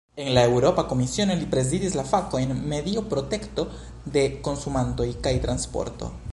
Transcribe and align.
En 0.21 0.29
la 0.35 0.43
Eŭropa 0.53 0.83
Komisiono, 0.93 1.35
li 1.41 1.49
prezidis 1.51 1.97
la 1.99 2.05
fakojn 2.13 2.55
"medio, 2.73 3.05
protekto 3.13 3.69
de 4.17 4.27
konsumantoj 4.49 5.11
kaj 5.29 5.39
transporto". 5.49 6.15